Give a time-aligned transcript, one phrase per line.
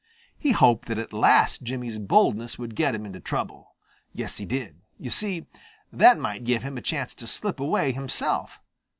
[0.35, 3.75] He hoped that at last Jimmy's boldness would get him into trouble.
[4.15, 4.77] Yes, he did.
[4.97, 5.45] You see,
[5.93, 8.59] that might give him a chance to slip away himself.